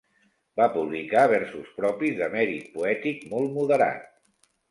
Va 0.59 0.65
publicar 0.77 1.25
versos 1.31 1.67
propis 1.81 2.17
de 2.21 2.31
mèrit 2.37 2.73
poètic 2.79 3.23
molt 3.35 3.55
moderat. 3.59 4.09